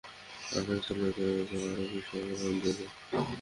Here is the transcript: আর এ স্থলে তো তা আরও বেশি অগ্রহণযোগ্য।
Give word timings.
আর 0.55 0.65
এ 0.67 0.77
স্থলে 0.77 1.09
তো 1.17 1.23
তা 1.49 1.57
আরও 1.63 1.83
বেশি 1.93 2.15
অগ্রহণযোগ্য। 2.21 2.81